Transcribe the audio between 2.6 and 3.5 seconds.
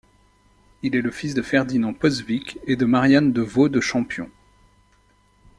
et de Marianne de